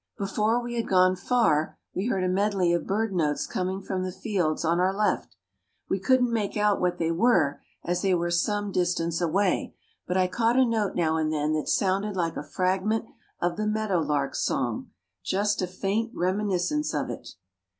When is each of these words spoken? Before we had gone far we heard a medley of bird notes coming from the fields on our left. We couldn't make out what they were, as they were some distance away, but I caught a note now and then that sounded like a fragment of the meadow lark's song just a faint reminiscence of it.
Before 0.17 0.59
we 0.59 0.73
had 0.77 0.87
gone 0.87 1.15
far 1.15 1.77
we 1.93 2.07
heard 2.07 2.23
a 2.23 2.27
medley 2.27 2.73
of 2.73 2.87
bird 2.87 3.13
notes 3.13 3.45
coming 3.45 3.83
from 3.83 4.01
the 4.01 4.11
fields 4.11 4.65
on 4.65 4.79
our 4.79 4.91
left. 4.95 5.35
We 5.91 5.99
couldn't 5.99 6.33
make 6.33 6.57
out 6.57 6.81
what 6.81 6.97
they 6.97 7.11
were, 7.11 7.61
as 7.83 8.01
they 8.01 8.15
were 8.15 8.31
some 8.31 8.71
distance 8.71 9.21
away, 9.21 9.75
but 10.07 10.17
I 10.17 10.25
caught 10.27 10.57
a 10.57 10.65
note 10.65 10.95
now 10.95 11.17
and 11.17 11.31
then 11.31 11.53
that 11.53 11.69
sounded 11.69 12.15
like 12.15 12.35
a 12.35 12.41
fragment 12.41 13.05
of 13.39 13.57
the 13.57 13.67
meadow 13.67 13.99
lark's 13.99 14.39
song 14.43 14.89
just 15.23 15.61
a 15.61 15.67
faint 15.67 16.11
reminiscence 16.15 16.95
of 16.95 17.11
it. 17.11 17.35